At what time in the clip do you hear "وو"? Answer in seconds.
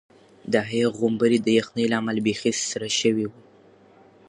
3.29-3.39